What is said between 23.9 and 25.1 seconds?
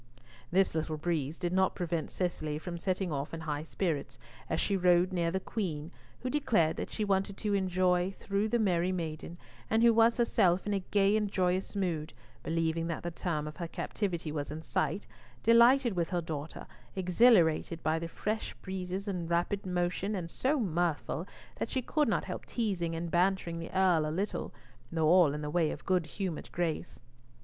a little, though